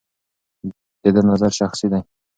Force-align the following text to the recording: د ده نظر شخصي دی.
د 1.03 1.05
ده 1.15 1.21
نظر 1.29 1.51
شخصي 1.59 1.87
دی. 1.91 2.01